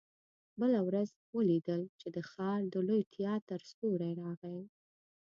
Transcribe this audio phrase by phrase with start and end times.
[0.59, 4.59] بله ورځ مې ولیدل چې د ښار د لوی تياتر ستورى راغی.